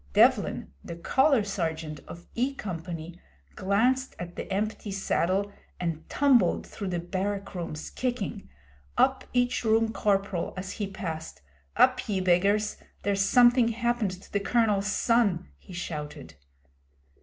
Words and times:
Devlin, 0.13 0.71
the 0.83 0.95
Colour 0.95 1.43
Sergeant 1.43 1.99
of 2.07 2.25
E 2.33 2.55
Company, 2.55 3.21
glanced 3.55 4.15
at 4.17 4.35
the 4.35 4.51
empty 4.51 4.89
saddle 4.89 5.51
and 5.79 6.09
tumbled 6.09 6.65
through 6.65 6.87
the 6.87 6.97
barrack 6.99 7.53
rooms, 7.53 7.91
kicking; 7.91 8.49
up 8.97 9.25
each 9.31 9.63
Room 9.63 9.93
Corporal 9.93 10.55
as 10.57 10.71
he 10.71 10.87
passed. 10.87 11.43
'Up, 11.77 12.09
ye 12.09 12.19
beggars! 12.19 12.77
There's 13.03 13.21
something 13.23 13.67
happened 13.67 14.19
to 14.23 14.31
the 14.33 14.39
Colonel's 14.39 14.91
son,' 14.91 15.49
he 15.59 15.71
shouted. 15.71 16.33